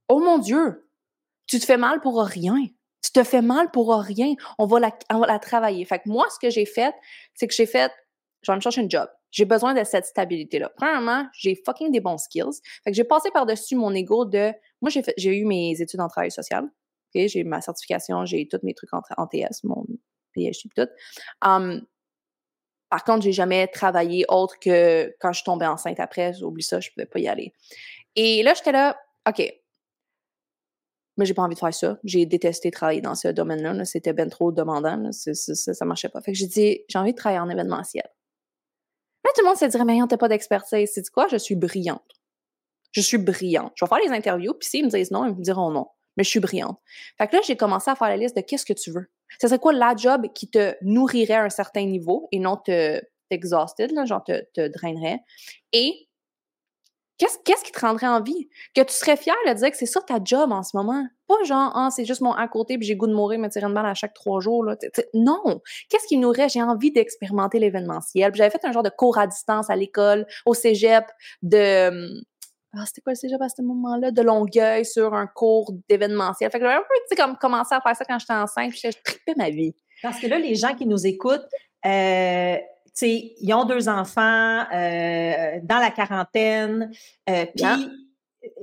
[0.10, 0.90] Oh mon Dieu!
[1.46, 2.56] Tu te fais mal pour rien.
[3.06, 4.34] Tu te fais mal pour rien.
[4.58, 5.86] On va la, travailler.
[5.86, 6.96] Fait que moi, ce que j'ai fait,
[7.36, 7.92] c'est que j'ai fait,
[8.42, 9.08] je vais me chercher un job.
[9.30, 10.72] J'ai besoin de cette stabilité-là.
[10.76, 12.62] Premièrement, j'ai fucking des bons skills.
[12.84, 16.32] Fait que j'ai passé par-dessus mon ego de, moi, j'ai eu mes études en travail
[16.32, 16.68] social.
[17.14, 19.86] J'ai ma certification, j'ai tous mes trucs en, TS, mon
[20.34, 20.90] PhD tout.
[21.46, 21.86] Um,
[22.90, 26.34] par contre, j'ai jamais travaillé autre que quand je tombée enceinte après.
[26.34, 27.54] J'oublie ça, je pouvais pas y aller.
[28.16, 29.42] Et là, j'étais là, OK.
[31.18, 31.98] Mais j'ai pas envie de faire ça.
[32.04, 33.86] J'ai détesté travailler dans ce domaine-là.
[33.86, 35.12] C'était bien trop demandant.
[35.12, 36.22] Ça, ça, marchait pas.
[36.22, 38.06] Fait que j'ai dit, j'ai envie de travailler en événementiel.
[39.24, 40.92] Là, tout le monde se dirait, mais t'as pas d'expertise.
[40.94, 41.28] C'est quoi?
[41.28, 42.04] Je suis brillante.
[42.92, 43.74] Je suis brillante.
[43.76, 45.88] Je vais faire les interviews, puis s'ils me disent non, ils me diront non.
[46.18, 46.80] Mais je suis brillante.
[47.18, 49.10] Fait que là, j'ai commencé à faire la liste de qu'est-ce que tu veux.
[49.42, 53.02] Ce serait quoi la job qui te nourrirait à un certain niveau et non te
[53.30, 55.20] t'exhausted, là, genre te, te drainerait?
[55.74, 56.05] Et
[57.18, 58.50] qu'est-ce, qu'est-ce qui te rendrait envie?
[58.74, 61.06] Que tu serais fier de dire que c'est ça ta job en ce moment.
[61.28, 63.66] Pas genre, ah, c'est juste mon à côté puis j'ai goût de mourir, me tirer
[63.66, 64.64] une balle à chaque trois jours.
[64.64, 64.76] Là.
[65.14, 65.62] non!
[65.90, 66.50] Qu'est-ce qui me nourrait?
[66.50, 68.32] J'ai envie d'expérimenter l'événementiel.
[68.36, 71.06] J'avais fait un genre de cours à distance à l'école, au cégep,
[71.42, 72.22] de hum,
[72.78, 74.12] ah, c'était quoi le cégep à ce moment-là?
[74.12, 76.52] De Longueuil sur un cours d'événementiel.
[76.52, 78.90] Fait que j'avais un peu, comme commencé à faire ça quand j'étais enceinte, puis je
[79.04, 79.74] tripais ma vie.
[80.02, 81.48] Parce que là, les gens qui nous écoutent,
[81.86, 82.58] euh,
[82.96, 86.92] sais, ils ont deux enfants, euh, dans la quarantaine,
[87.30, 87.66] euh, puis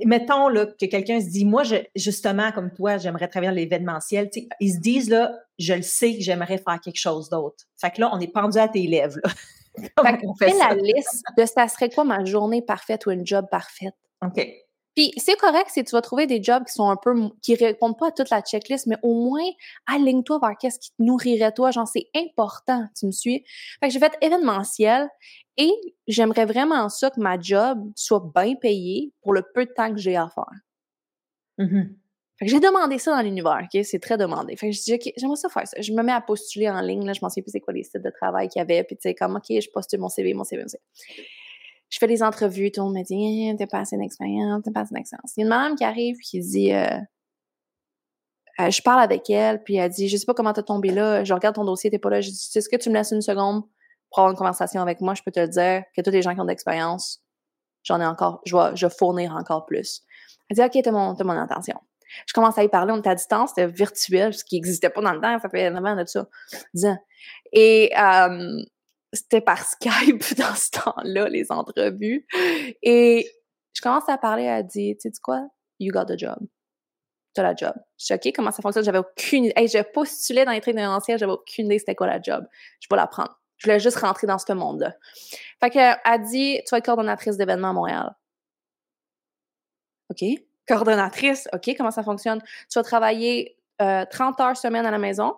[0.05, 4.73] mettons là, que quelqu'un se dit, moi, je, justement, comme toi, j'aimerais travailler l'événementiel, ils
[4.73, 7.65] se disent, là, je le sais que j'aimerais faire quelque chose d'autre.
[7.79, 9.19] Fait que là, on est pendu à tes lèvres.
[9.23, 9.31] Là.
[10.03, 13.95] fait fais la liste de ça serait quoi ma journée parfaite ou une job parfaite?
[14.23, 14.62] OK.
[14.95, 17.97] Puis c'est correct si tu vas trouver des jobs qui sont un peu qui répondent
[17.97, 19.49] pas à toute la checklist, mais au moins
[19.87, 21.71] aligne-toi vers qu'est-ce qui te nourrirait toi.
[21.71, 23.43] Genre c'est important, tu me suis.
[23.79, 25.09] Fait que j'ai fait événementiel
[25.57, 25.71] et
[26.07, 29.99] j'aimerais vraiment ça que ma job soit bien payée pour le peu de temps que
[29.99, 31.65] j'ai à faire.
[31.65, 31.89] Mm-hmm.
[32.39, 33.83] Fait que j'ai demandé ça dans l'univers, OK?
[33.83, 34.55] C'est très demandé.
[34.55, 35.79] Fait que je dis, OK, j'aimerais ça faire ça.
[35.79, 37.83] Je me mets à postuler en ligne, là, je m'en souviens plus c'est quoi les
[37.83, 40.33] sites de travail qu'il y avait, puis tu sais, comme, OK, je postule mon CV,
[40.33, 40.81] mon CV, mon CV
[41.93, 44.71] je fais des entrevues, tout le monde me dit eh, t'es pas assez d'expérience, t'es
[44.71, 45.33] pas assez d'expérience.
[45.37, 46.87] Il y a une madame qui arrive qui dit euh,
[48.59, 51.23] euh, je parle avec elle, puis elle dit je sais pas comment t'es tombé là,
[51.23, 52.19] je regarde ton dossier, t'es pas là.
[52.19, 53.61] Je dis est-ce que tu me laisses une seconde
[54.09, 56.33] pour avoir une conversation avec moi, je peux te le dire que tous les gens
[56.33, 57.21] qui ont de l'expérience,
[57.83, 60.01] j'en ai encore, je vais, je fournir encore plus.
[60.49, 61.79] Elle dit ok, t'as mon, mon attention.
[62.25, 65.01] Je commence à y parler, on était à distance, c'était virtuel, ce qui n'existait pas
[65.01, 66.27] dans le temps, ça fait 9 ans de ça,
[66.73, 66.97] 10 ans.
[67.51, 68.63] Et euh,
[69.13, 72.25] c'était par Skype dans ce temps-là, les entrevues.
[72.81, 73.29] Et
[73.73, 75.47] je commence à parler, elle dit, tu sais quoi?
[75.79, 76.37] You got the job.
[77.33, 77.73] T'as la job.
[77.97, 78.83] Je suis OK, comment ça fonctionne?
[78.83, 79.53] J'avais aucune idée.
[79.55, 82.45] Hey, je postulais dans les traits d'événementiel, j'avais aucune idée c'était quoi la job.
[82.79, 83.39] Je vais la prendre.
[83.57, 84.93] Je voulais juste rentrer dans ce monde-là.
[85.61, 88.15] Fait qu'elle a dit, tu vas être coordonnatrice d'événements à Montréal.
[90.09, 90.23] OK.
[90.67, 92.41] Coordonnatrice, OK, comment ça fonctionne?
[92.41, 95.33] Tu vas travailler 30 euh, heures semaine à la maison,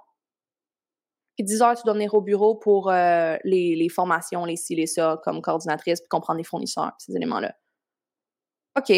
[1.35, 4.87] puis 10 heures, tu dois venir au bureau pour euh, les, formations, les ci, les
[4.87, 7.53] ça, comme coordinatrice, puis comprendre les fournisseurs, ces éléments-là.
[8.77, 8.91] OK.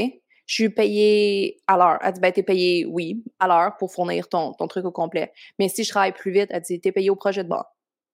[0.46, 2.00] Je suis payée à l'heure.
[2.02, 5.34] Elle dit, ben, t'es payée, oui, à l'heure pour fournir ton, truc au complet.
[5.60, 7.66] Mais si je travaille plus vite, elle dit, t'es payée au projet de bord.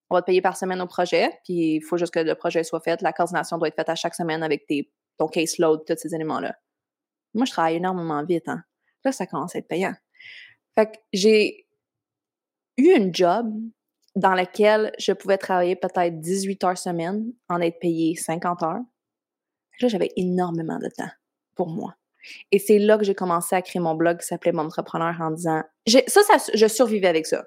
[0.10, 2.64] On va te payer par semaine au projet, puis il faut juste que le projet
[2.64, 3.02] soit fait.
[3.02, 4.66] La coordination doit être faite à chaque semaine avec
[5.18, 6.56] ton caseload, tous ces éléments-là.
[7.34, 8.64] Moi, je travaille énormément vite, hein.
[9.04, 9.94] Là, ça commence à être payant.
[10.76, 11.68] Fait que j'ai
[12.78, 13.48] eu une job
[14.16, 18.82] dans laquelle je pouvais travailler peut-être 18 heures semaine, en être payé 50 heures.
[19.82, 21.10] Là, j'avais énormément de temps
[21.56, 21.96] pour moi.
[22.52, 25.32] Et c'est là que j'ai commencé à créer mon blog qui s'appelait Mon Entrepreneur en
[25.32, 27.44] disant, ça, ça, je survivais avec ça.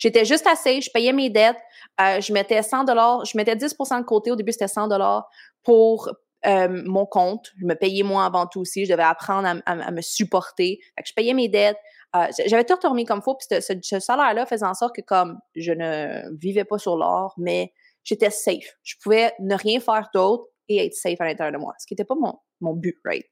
[0.00, 1.58] J'étais juste assez, je payais mes dettes,
[2.00, 4.30] euh, je mettais 100 dollars, je mettais 10% de côté.
[4.30, 5.28] Au début, c'était 100 dollars
[5.62, 6.10] pour
[6.46, 7.52] euh, mon compte.
[7.60, 8.84] Je me payais moi avant tout aussi.
[8.84, 10.80] Je devais apprendre à, me supporter.
[11.04, 11.78] Je payais mes dettes,
[12.16, 15.72] euh, j'avais tout retourné comme faut, puis ce, salaire-là faisait en sorte que comme je
[15.72, 17.72] ne vivais pas sur l'or, mais
[18.04, 18.76] j'étais safe.
[18.82, 21.94] Je pouvais ne rien faire d'autre et être safe à l'intérieur de moi, ce qui
[21.94, 23.26] n'était pas mon, mon but, right?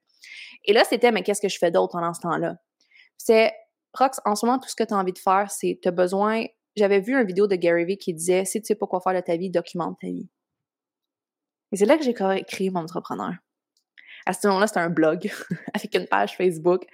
[0.64, 2.56] Et là, c'était, mais qu'est-ce que je fais d'autre pendant ce temps-là?
[3.18, 3.52] C'est,
[3.94, 5.92] Rox, en ce moment, tout ce que tu as envie de faire, c'est, tu as
[5.92, 6.44] besoin.
[6.76, 9.14] J'avais vu une vidéo de Gary Vee qui disait, si tu sais pas quoi faire
[9.14, 10.28] de ta vie, documente ta vie.
[11.72, 13.32] Et c'est là que j'ai créé mon entrepreneur.
[14.26, 15.30] À ce moment-là, c'était un blog
[15.74, 16.84] avec une page Facebook.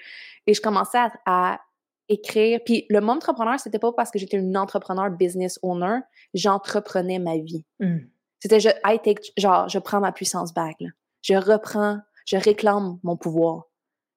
[0.46, 1.60] Et je commençais à
[2.08, 2.60] écrire.
[2.64, 5.98] Puis le mot entrepreneur, c'était pas parce que j'étais une entrepreneur business owner,
[6.34, 7.64] j'entreprenais ma vie.
[7.80, 7.98] Hmm.
[8.40, 10.76] C'était je, I take, genre, je prends ma puissance back.
[10.80, 10.88] Là.
[11.22, 13.64] Je reprends, je réclame mon pouvoir.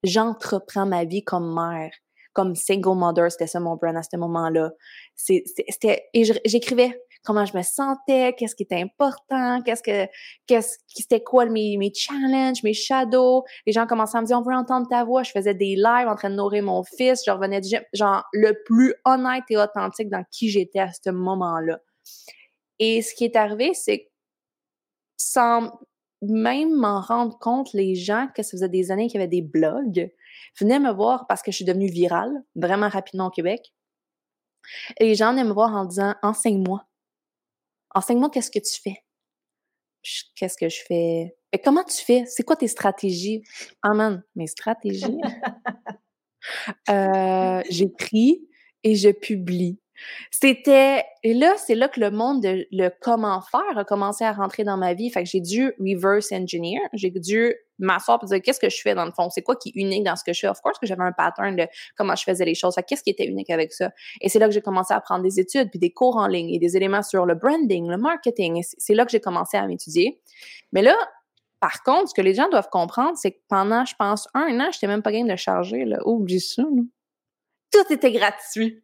[0.03, 1.91] J'entreprends ma vie comme mère,
[2.33, 4.71] comme single mother, c'était ça mon brand à ce moment-là.
[5.15, 10.07] C'était, et j'écrivais comment je me sentais, qu'est-ce qui était important, qu'est-ce que,
[10.47, 13.43] qu'est-ce qui c'était quoi mes, mes challenges, mes shadows.
[13.65, 15.23] Les gens commençaient à me dire, on veut entendre ta voix.
[15.23, 17.23] Je faisais des lives en train de nourrir mon fils.
[17.25, 17.61] Je revenais
[17.93, 21.79] genre, le plus honnête et authentique dans qui j'étais à ce moment-là.
[22.79, 24.09] Et ce qui est arrivé, c'est
[25.17, 25.71] sans
[26.21, 29.41] même m'en rendre compte, les gens, que ça faisait des années qu'il y avait des
[29.41, 30.11] blogs,
[30.59, 33.73] venaient me voir parce que je suis devenue virale, vraiment rapidement au Québec.
[34.99, 36.85] Et les gens venaient me voir en disant Enseigne-moi.
[37.93, 39.03] Enseigne-moi qu'est-ce que tu fais.
[40.35, 41.35] Qu'est-ce que je fais?
[41.51, 42.25] Et comment tu fais?
[42.27, 43.43] C'est quoi tes stratégies?
[43.83, 45.19] Ah man, mes stratégies?
[46.89, 48.47] euh, J'écris
[48.83, 49.80] et je publie.
[50.29, 54.31] C'était et là c'est là que le monde de le comment faire a commencé à
[54.31, 55.09] rentrer dans ma vie.
[55.09, 58.95] Fait que j'ai dû reverse engineer, j'ai dû m'asseoir et dire qu'est-ce que je fais
[58.95, 60.47] dans le fond, c'est quoi qui est unique dans ce que je fais?
[60.47, 62.75] Of course que j'avais un pattern de comment je faisais les choses.
[62.87, 63.91] Qu'est-ce qui était unique avec ça?
[64.21, 66.49] Et c'est là que j'ai commencé à prendre des études puis des cours en ligne
[66.49, 68.61] et des éléments sur le branding, le marketing.
[68.77, 70.21] C'est là que j'ai commencé à m'étudier.
[70.71, 70.95] Mais là
[71.61, 74.69] par contre, ce que les gens doivent comprendre, c'est que pendant, je pense, un an,
[74.73, 75.99] j'étais même pas game de charger, là.
[76.05, 76.63] Oublie ça,
[77.71, 78.83] Tout était gratuit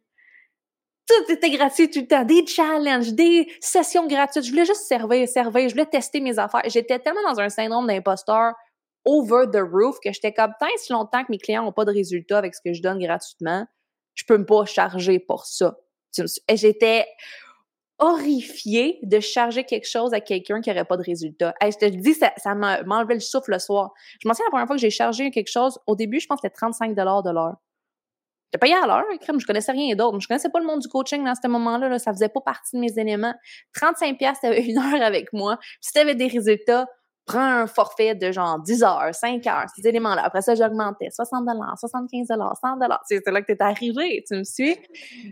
[1.08, 2.24] tout était gratuit tout le temps.
[2.24, 4.44] Des challenges, des sessions gratuites.
[4.44, 5.68] Je voulais juste servir, servir.
[5.68, 6.62] Je voulais tester mes affaires.
[6.66, 8.52] J'étais tellement dans un syndrome d'imposteur
[9.04, 11.92] over the roof que j'étais comme tant si longtemps que mes clients n'ont pas de
[11.92, 13.66] résultats avec ce que je donne gratuitement,
[14.14, 15.78] je peux me pas charger pour ça.
[16.52, 17.06] J'étais
[17.98, 21.54] horrifiée de charger quelque chose à quelqu'un qui n'aurait pas de résultat.
[21.62, 23.92] je te dis, ça, enlevé le souffle le soir.
[24.20, 26.40] Je m'en souviens la première fois que j'ai chargé quelque chose, au début, je pense
[26.40, 27.56] que c'était 35 de l'heure.
[28.48, 30.18] J'étais payé à l'heure, crème, je connaissais rien d'autre.
[30.20, 32.76] Je connaissais pas le monde du coaching dans ce moment-là, là, ça faisait pas partie
[32.76, 33.34] de mes éléments.
[33.74, 35.58] 35 pièces, t'avais une heure avec moi.
[35.82, 36.86] Si t'avais des résultats,
[37.28, 40.22] prends un forfait de genre 10 heures, 5 heures, ces éléments-là.
[40.24, 41.46] Après ça, j'augmentais 60
[41.78, 42.36] 75 100
[43.04, 44.76] C'est là que tu es arrivé, tu me suis?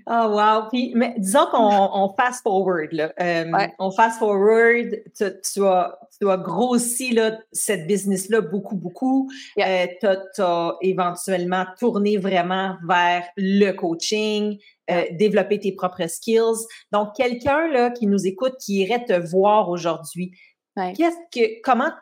[0.07, 0.69] Oh, wow.
[0.71, 3.13] Puis, mais disons qu'on fast forward, là.
[3.21, 9.31] Euh, on fast forward, tu, tu, as, tu as grossi là, cette business-là beaucoup, beaucoup.
[9.59, 14.59] Euh, tu as, éventuellement tourné vraiment vers le coaching.
[14.89, 16.65] Euh, développer tes propres skills.
[16.93, 20.31] Donc, quelqu'un là qui nous écoute, qui irait te voir aujourd'hui,
[20.77, 21.93] Qu'est-ce que, comment,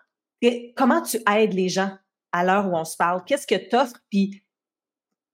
[0.77, 1.97] comment tu aides les gens
[2.33, 3.25] à l'heure où on se parle?
[3.25, 4.01] Qu'est-ce que tu offres?
[4.11, 4.43] Puis,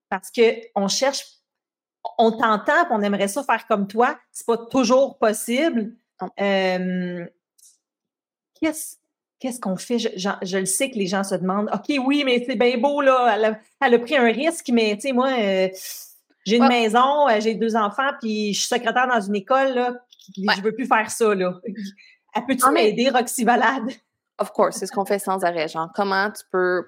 [0.09, 1.25] parce qu'on cherche,
[2.17, 4.19] on t'entend, on aimerait ça faire comme toi.
[4.31, 5.95] C'est pas toujours possible.
[8.59, 8.97] qu'est-ce,
[9.39, 9.97] qu'est-ce qu'on fait?
[9.97, 13.59] Je, le sais que les gens se demandent, OK, oui, mais c'est bien beau, là.
[13.81, 15.67] Elle a, pris un risque, mais tu sais, moi, euh,
[16.45, 19.95] j'ai une maison, euh, j'ai deux enfants, puis je suis secrétaire dans une école, là.
[20.37, 21.59] Je veux plus faire ça, là.
[22.33, 23.91] Ah, m'aider, Roxy Balade?
[24.39, 25.67] Of course, c'est ce qu'on fait sans arrêt.
[25.67, 26.85] Genre, comment tu peux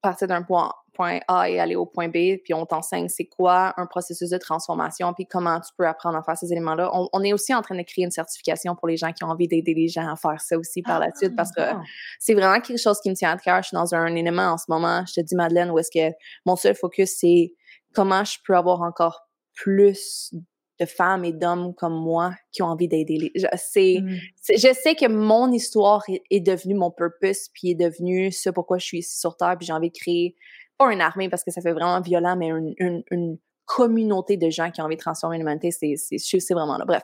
[0.00, 3.74] partir d'un point, point A et aller au point B, puis on t'enseigne c'est quoi
[3.76, 6.90] un processus de transformation, puis comment tu peux apprendre à faire ces éléments-là.
[7.12, 9.48] On, est aussi en train de créer une certification pour les gens qui ont envie
[9.48, 11.82] d'aider les gens à faire ça aussi par la suite, parce que ah,
[12.18, 13.62] c'est vraiment quelque chose qui me tient à cœur.
[13.62, 16.14] Je suis dans un élément en ce moment, je te dis, Madeleine, où est-ce que
[16.46, 17.52] mon seul focus, c'est
[17.94, 20.32] comment je peux avoir encore plus
[20.80, 25.52] de femmes et d'hommes comme moi qui ont envie d'aider les je, sais que mon
[25.52, 29.56] histoire est, devenue mon purpose puis est devenue ce pourquoi je suis ici sur terre
[29.56, 30.34] puis j'ai envie de créer
[30.76, 34.70] pas une armée parce que ça fait vraiment violent mais une, une, communauté de gens
[34.70, 36.84] qui ont envie de transformer l'humanité c'est c'est c'est vraiment là.
[36.84, 37.02] Bref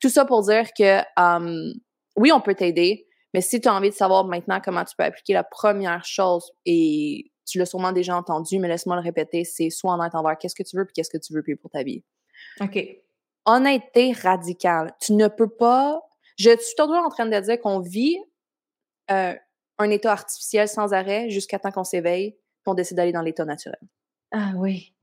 [0.00, 0.98] tout ça pour dire que
[2.16, 5.04] oui on peut t'aider mais si tu as envie de savoir maintenant comment tu peux
[5.04, 9.70] appliquer la première chose et tu l'as sûrement déjà entendu mais laisse-moi le répéter c'est
[9.70, 11.70] soit en être envers qu'est-ce que tu veux puis qu'est-ce que tu veux plus pour
[11.70, 12.02] ta vie.
[12.60, 13.00] OK
[13.44, 14.94] honnêteté radicale.
[15.00, 16.02] Tu ne peux pas.
[16.38, 18.16] Je suis toujours en train de dire qu'on vit
[19.10, 19.34] euh,
[19.78, 23.80] un état artificiel sans arrêt jusqu'à temps qu'on s'éveille, qu'on décide d'aller dans l'état naturel.
[24.32, 24.94] Ah oui.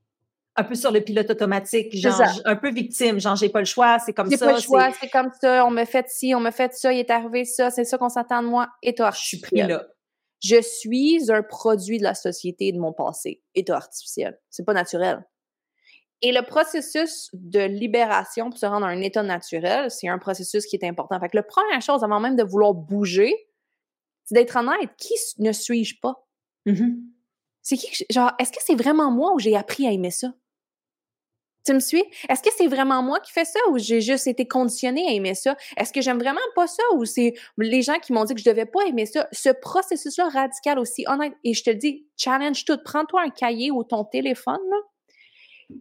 [0.56, 3.98] Un peu sur le pilote automatique, genre un peu victime, genre j'ai pas le choix,
[4.00, 4.36] c'est comme ça.
[4.36, 6.92] J'ai pas le choix, c'est comme ça, on me fait ci, on me fait ça,
[6.92, 9.40] il est arrivé ça, c'est ça qu'on s'attend de moi, état artificiel.
[9.40, 9.86] Je suis pris là.
[10.40, 14.40] Je suis un produit de la société et de mon passé, état artificiel.
[14.50, 15.24] C'est pas naturel.
[16.20, 20.66] Et le processus de libération pour se rendre à un état naturel, c'est un processus
[20.66, 21.18] qui est important.
[21.20, 23.34] Fait que la première chose, avant même de vouloir bouger,
[24.24, 24.90] c'est d'être honnête.
[24.98, 26.26] Qui ne suis-je pas?
[26.66, 26.96] Mm-hmm.
[27.62, 30.32] C'est qui, genre, est-ce que c'est vraiment moi ou j'ai appris à aimer ça?
[31.64, 32.02] Tu me suis?
[32.28, 35.34] Est-ce que c'est vraiment moi qui fais ça ou j'ai juste été conditionnée à aimer
[35.34, 35.54] ça?
[35.76, 38.48] Est-ce que j'aime vraiment pas ça ou c'est les gens qui m'ont dit que je
[38.48, 39.28] devais pas aimer ça?
[39.32, 42.78] Ce processus-là radical aussi honnête, et je te le dis, challenge tout.
[42.82, 44.76] Prends-toi un cahier ou ton téléphone, là,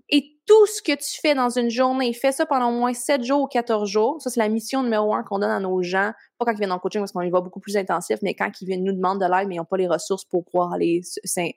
[0.09, 3.23] et tout ce que tu fais dans une journée, fais ça pendant au moins 7
[3.23, 4.21] jours ou 14 jours.
[4.21, 6.11] Ça, c'est la mission numéro un qu'on donne à nos gens.
[6.37, 8.51] Pas quand ils viennent en coaching parce qu'on y va beaucoup plus intensif, mais quand
[8.61, 11.01] ils viennent nous demander de l'aide, mais ils n'ont pas les ressources pour pouvoir aller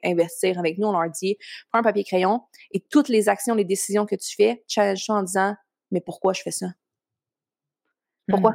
[0.03, 1.37] investir avec nous, on leur dit,
[1.71, 2.41] prends un papier crayon
[2.71, 5.55] et toutes les actions, les décisions que tu fais, challenge-toi en disant,
[5.91, 6.67] mais pourquoi je fais ça?
[8.29, 8.53] Pourquoi?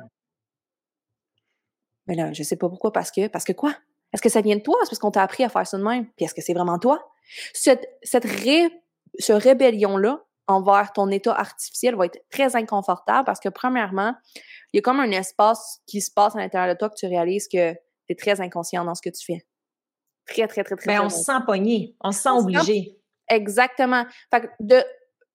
[2.06, 2.92] Mais là, je sais pas pourquoi.
[2.92, 3.74] Parce que, parce que quoi?
[4.12, 4.76] Est-ce que ça vient de toi?
[4.82, 6.06] C'est parce qu'on t'a appris à faire ça de même?
[6.16, 7.12] Puis est-ce que c'est vraiment toi?
[7.52, 8.70] Cette, cette ré,
[9.18, 14.14] ce rébellion-là envers ton état artificiel va être très inconfortable parce que, premièrement,
[14.72, 17.06] il y a comme un espace qui se passe à l'intérieur de toi que tu
[17.06, 17.78] réalises que tu
[18.10, 19.46] es très inconscient dans ce que tu fais.
[20.26, 20.86] Très, très, très, très.
[20.86, 22.98] Mais ben, on se sent pogné, on se sent obligé.
[23.28, 24.04] Exactement.
[24.32, 24.84] Fait que de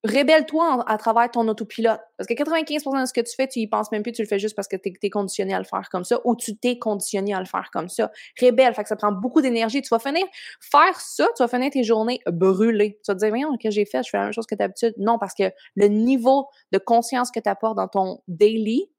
[0.03, 1.99] rébelle-toi à travers ton autopilote.
[2.17, 4.27] Parce que 95% de ce que tu fais, tu y penses même plus, tu le
[4.27, 6.79] fais juste parce que tu es, conditionné à le faire comme ça ou tu t'es
[6.79, 8.11] conditionné à le faire comme ça.
[8.39, 9.81] Rébelle, que ça prend beaucoup d'énergie.
[9.81, 10.25] Tu vas finir
[10.59, 12.99] faire ça, tu vas finir tes journées brûlées.
[13.03, 14.93] Tu vas te dire, voyons, que j'ai fait, je fais la même chose que d'habitude.
[14.97, 18.89] Non, parce que le niveau de conscience que tu apportes dans ton daily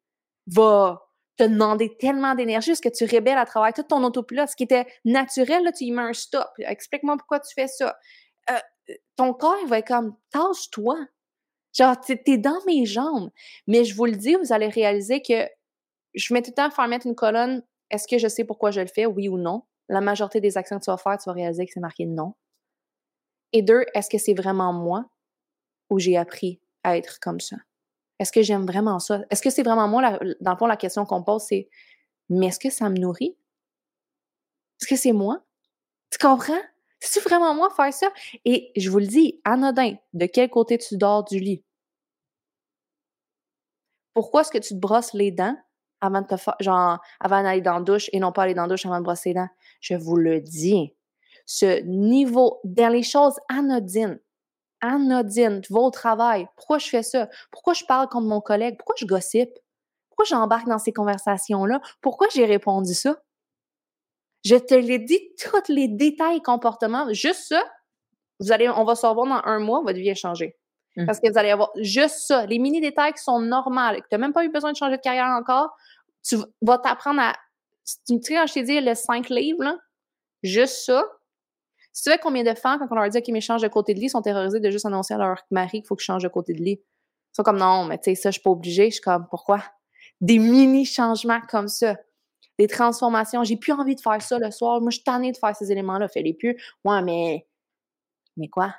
[0.46, 1.02] va
[1.36, 4.48] te demander tellement d'énergie parce que tu rébelles à travers tout ton autopilote.
[4.50, 6.48] Ce qui était naturel, là, tu y mets un stop.
[6.58, 7.96] Explique-moi pourquoi tu fais ça.
[8.50, 10.96] Euh, ton corps va être comme tâche-toi.
[11.72, 13.30] Genre, t'es dans mes jambes.
[13.66, 15.48] Mais je vous le dis, vous allez réaliser que
[16.14, 17.62] je mets tout le temps à faire mettre une colonne.
[17.90, 19.62] Est-ce que je sais pourquoi je le fais, oui ou non?
[19.88, 22.34] La majorité des actions que tu vas faire, tu vas réaliser que c'est marqué non.
[23.52, 25.06] Et deux, est-ce que c'est vraiment moi
[25.90, 27.56] ou j'ai appris à être comme ça?
[28.18, 29.22] Est-ce que j'aime vraiment ça?
[29.30, 30.18] Est-ce que c'est vraiment moi?
[30.40, 31.68] dans le fond, la question qu'on pose, c'est
[32.28, 33.36] mais est-ce que ça me nourrit?
[34.80, 35.44] Est-ce que c'est moi?
[36.10, 36.62] Tu comprends?
[37.04, 38.08] C'est vraiment moi faire ça?
[38.44, 41.64] Et je vous le dis, anodin, de quel côté tu dors du lit?
[44.14, 45.56] Pourquoi est-ce que tu te brosses les dents
[46.00, 48.68] avant de te genre, avant d'aller dans la douche et non pas aller dans la
[48.68, 49.48] douche avant de brosser les dents?
[49.80, 50.94] Je vous le dis.
[51.44, 54.20] Ce niveau, dans les choses anodines,
[54.80, 57.28] anodines, tu vas au travail, pourquoi je fais ça?
[57.50, 58.76] Pourquoi je parle contre mon collègue?
[58.78, 59.58] Pourquoi je gossipe?
[60.10, 61.80] Pourquoi j'embarque dans ces conversations-là?
[62.00, 63.16] Pourquoi j'ai répondu ça?
[64.44, 67.62] Je te l'ai dit, tous les détails comportements, juste ça,
[68.40, 70.56] vous allez, on va se revoir dans un mois, votre vie a changé.
[70.96, 71.06] Mmh.
[71.06, 74.06] Parce que vous allez avoir juste ça, les mini détails qui sont normaux, que tu
[74.12, 75.70] n'as même pas eu besoin de changer de carrière encore,
[76.22, 77.34] tu vas t'apprendre à.
[78.06, 79.78] Tu sais, quand je t'ai dit le 5 livres, là,
[80.42, 81.04] juste ça.
[81.92, 84.00] Si tu sais combien de femmes, quand on leur dit qu'ils changent de côté de
[84.00, 86.54] lit, sont terrorisées de juste annoncer à leur mari qu'il faut qu'ils changent de côté
[86.54, 86.80] de lit.
[86.80, 88.86] Ils sont comme non, mais tu sais, ça, je suis pas obligée.
[88.86, 89.62] Je suis comme pourquoi?
[90.20, 91.96] Des mini changements comme ça
[92.58, 93.44] des transformations.
[93.44, 94.80] J'ai plus envie de faire ça le soir.
[94.80, 96.08] Moi, je suis tannée de faire ces éléments-là.
[96.08, 96.56] Fais-les plus.
[96.84, 97.46] Ouais, mais.
[98.36, 98.74] Mais quoi?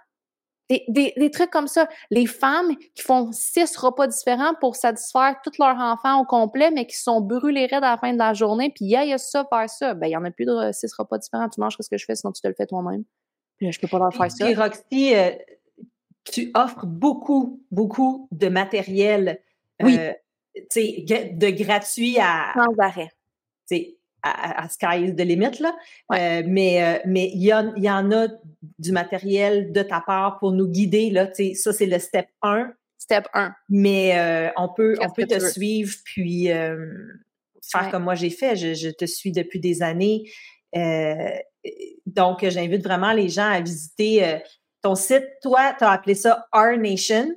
[0.70, 1.88] Des, des, trucs comme ça.
[2.10, 6.88] Les femmes qui font six repas différents pour satisfaire tous leurs enfants au complet, mais
[6.88, 9.46] qui sont brûlés raides à la fin de la journée, puis il y a ça,
[9.48, 9.94] faire ça.
[9.94, 11.48] Ben, il n'y en a plus de six repas différents.
[11.50, 13.04] Tu manges ce que je fais, sinon tu te le fais toi-même.
[13.58, 14.50] Puis là, je peux pas leur faire ça.
[14.50, 15.32] Et Roxy, euh,
[16.24, 19.42] tu offres beaucoup, beaucoup de matériel.
[19.82, 19.98] Oui.
[20.00, 20.14] Euh,
[20.56, 22.54] de gratuit à.
[22.56, 23.10] Sans arrêt
[23.74, 25.76] c'est à, à, sky is the limit, là.
[26.14, 28.28] Euh, mais euh, mais il y, y, en a
[28.80, 31.30] du matériel de ta part pour nous guider, là.
[31.56, 32.72] Ça, c'est le step 1.
[32.98, 33.54] Step 1.
[33.70, 38.56] Mais euh, on peut, on peut te suivre, puis faire comme moi j'ai fait.
[38.56, 40.32] Je, je, te suis depuis des années.
[42.06, 44.42] donc, j'invite vraiment les gens à visiter
[44.82, 45.26] ton site.
[45.42, 47.28] Toi, tu as appelé ça Our Nation.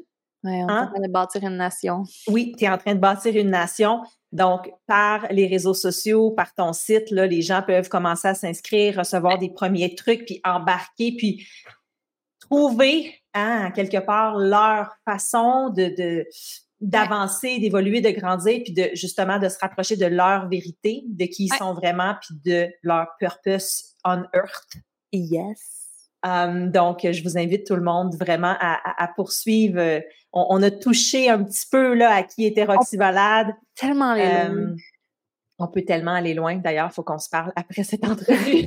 [0.44, 0.84] Oui, on est hein?
[0.84, 2.04] en train de bâtir une nation.
[2.28, 4.02] Oui, tu es en train de bâtir une nation.
[4.36, 8.98] Donc, par les réseaux sociaux, par ton site, là, les gens peuvent commencer à s'inscrire,
[8.98, 11.46] recevoir des premiers trucs, puis embarquer, puis
[12.38, 16.26] trouver, hein, quelque part, leur façon de,
[16.82, 21.46] d'avancer, d'évoluer, de grandir, puis de justement de se rapprocher de leur vérité, de qui
[21.46, 24.76] ils sont vraiment, puis de leur purpose on earth.
[25.12, 25.75] Yes.
[26.22, 29.78] Um, donc, je vous invite tout le monde vraiment à, poursuivre.
[29.78, 30.00] Euh,
[30.32, 33.48] on, a touché un petit peu là à qui était Roxy Valade.
[33.74, 34.50] Tellement aller loin.
[34.50, 34.76] Um,
[35.58, 36.56] on peut tellement aller loin.
[36.56, 38.66] D'ailleurs, il faut qu'on se parle après cette entrevue.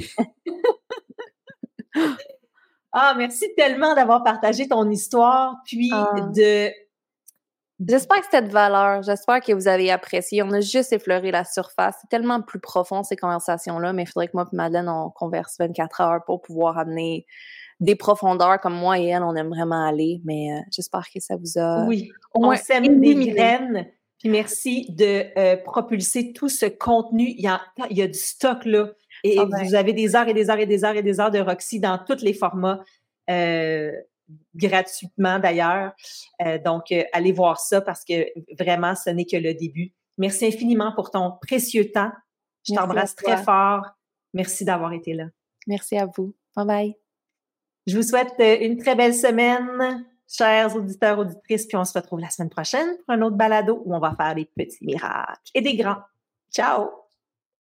[2.92, 6.14] ah, merci tellement d'avoir partagé ton histoire, puis ah.
[6.36, 6.72] de
[7.88, 9.04] J'espère que c'était de valeur.
[9.04, 10.44] J'espère que vous avez apprécié.
[10.44, 11.96] On a juste effleuré la surface.
[12.02, 15.56] C'est tellement plus profond, ces conversations-là, mais il faudrait que moi et Madeleine, on converse
[15.60, 17.26] 24 heures pour pouvoir amener
[17.80, 20.22] des profondeurs comme moi et elle, on aime vraiment aller.
[20.26, 21.86] Mais euh, j'espère que ça vous a.
[21.86, 23.88] Oui, au moins sème des graines.
[24.20, 27.34] Puis merci de euh, propulser tout ce contenu.
[27.38, 28.90] Il y a, il y a du stock là.
[29.24, 31.40] Et vous avez des heures et des heures et des heures et des heures de
[31.40, 32.82] Roxy dans tous les formats.
[33.30, 33.92] Euh,
[34.56, 35.94] gratuitement d'ailleurs.
[36.46, 38.28] Euh, donc, euh, allez voir ça parce que
[38.58, 39.94] vraiment, ce n'est que le début.
[40.18, 42.12] Merci infiniment pour ton précieux temps.
[42.68, 43.86] Je t'embrasse très fort.
[44.34, 45.26] Merci d'avoir été là.
[45.68, 46.36] Merci à vous.
[46.56, 46.96] Bye bye.
[47.88, 52.20] Je vous souhaite euh, une très belle semaine, chers auditeurs, auditrices, puis on se retrouve
[52.20, 55.62] la semaine prochaine pour un autre balado où on va faire des petits miracles et
[55.62, 56.02] des grands.
[56.52, 56.99] Ciao!